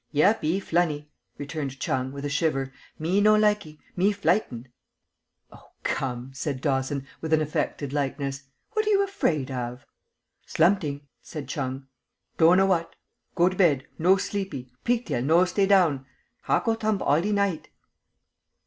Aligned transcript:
"Yeppee, 0.11 0.59
flunny," 0.59 1.11
returned 1.37 1.79
Chung, 1.79 2.11
with 2.11 2.25
a 2.25 2.27
shiver. 2.29 2.73
"Me 2.97 3.21
no 3.21 3.35
likee. 3.35 3.77
Me 3.95 4.11
flightened." 4.11 4.65
"Oh, 5.51 5.67
come!" 5.83 6.31
said 6.33 6.59
Dawson, 6.59 7.05
with 7.21 7.33
an 7.33 7.39
affected 7.39 7.93
lightness. 7.93 8.45
"What 8.71 8.87
are 8.87 8.89
you 8.89 9.03
afraid 9.03 9.51
of?" 9.51 9.85
"Slumting," 10.47 11.01
said 11.21 11.47
Chung. 11.47 11.85
"Do' 12.39 12.55
know 12.55 12.65
what. 12.65 12.95
Go 13.35 13.47
to 13.47 13.55
bled; 13.55 13.85
no 13.99 14.17
sleepee; 14.17 14.71
pigtail 14.83 15.21
no 15.21 15.45
stay 15.45 15.67
down; 15.67 16.07
heart 16.45 16.65
go 16.65 16.73
thump 16.73 17.03
allee 17.05 17.31
night." 17.31 17.69